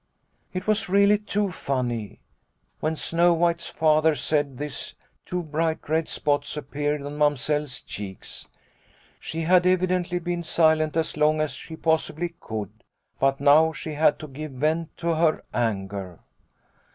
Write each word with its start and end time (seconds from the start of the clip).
"It 0.53 0.65
was 0.65 0.89
really 0.89 1.19
too 1.19 1.51
funny! 1.51 2.21
When 2.79 2.95
Snow 2.95 3.35
White's 3.35 3.67
Father 3.67 4.15
said 4.15 4.57
this 4.57 4.95
two 5.27 5.43
bright 5.43 5.87
red 5.87 6.09
spots 6.09 6.57
appeared 6.57 7.03
on 7.03 7.19
Mamsell's 7.19 7.81
cheeks. 7.83 8.47
She 9.19 9.41
had 9.41 9.65
evi 9.65 9.81
dently 9.85 10.23
been 10.23 10.41
silent 10.41 10.97
as 10.97 11.17
long 11.17 11.39
as 11.39 11.51
she 11.51 11.75
possibly 11.75 12.33
could, 12.39 12.83
but 13.19 13.39
now 13.39 13.73
she 13.73 13.91
had 13.93 14.17
to 14.17 14.27
give 14.27 14.53
vent 14.53 14.97
to 14.97 15.13
her 15.13 15.43
anger. 15.53 16.21